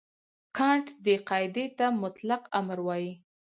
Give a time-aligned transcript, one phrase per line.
[0.57, 3.11] کانټ دې قاعدې ته مطلق امر وايي.